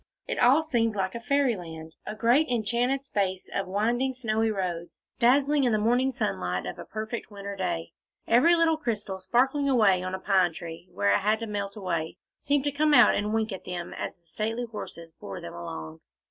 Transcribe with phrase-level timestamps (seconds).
[0.27, 5.71] It all seemed like Fairyland, a great enchanted space of winding snowy roads, dazzling in
[5.73, 7.91] the morning sunlight of a perfect winter day;
[8.27, 12.17] every little crystal sparkling away on a pine tree, where it had to melt away,
[12.39, 15.99] seemed to come out and wink at them, as the stately horses bore them along.